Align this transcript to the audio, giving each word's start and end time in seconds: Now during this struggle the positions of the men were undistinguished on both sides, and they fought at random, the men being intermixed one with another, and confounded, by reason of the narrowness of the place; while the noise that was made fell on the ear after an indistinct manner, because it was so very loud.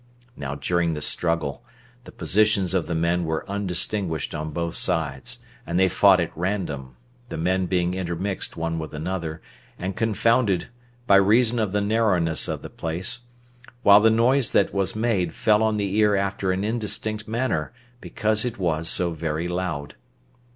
Now 0.35 0.55
during 0.55 0.93
this 0.95 1.05
struggle 1.05 1.63
the 2.05 2.11
positions 2.11 2.73
of 2.73 2.87
the 2.87 2.95
men 2.95 3.23
were 3.23 3.47
undistinguished 3.47 4.33
on 4.33 4.49
both 4.49 4.73
sides, 4.73 5.37
and 5.63 5.79
they 5.79 5.89
fought 5.89 6.19
at 6.19 6.35
random, 6.35 6.95
the 7.29 7.37
men 7.37 7.67
being 7.67 7.93
intermixed 7.93 8.57
one 8.57 8.79
with 8.79 8.95
another, 8.95 9.43
and 9.77 9.95
confounded, 9.95 10.69
by 11.05 11.17
reason 11.17 11.59
of 11.59 11.71
the 11.71 11.81
narrowness 11.81 12.47
of 12.47 12.63
the 12.63 12.69
place; 12.71 13.21
while 13.83 13.99
the 13.99 14.09
noise 14.09 14.53
that 14.53 14.73
was 14.73 14.95
made 14.95 15.35
fell 15.35 15.61
on 15.61 15.77
the 15.77 15.95
ear 15.97 16.15
after 16.15 16.51
an 16.51 16.63
indistinct 16.63 17.27
manner, 17.27 17.71
because 17.99 18.43
it 18.43 18.57
was 18.57 18.89
so 18.89 19.11
very 19.11 19.47
loud. 19.47 19.93